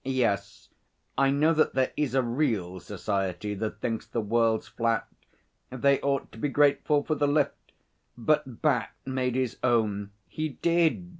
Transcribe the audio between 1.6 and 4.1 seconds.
there is a real Society that thinks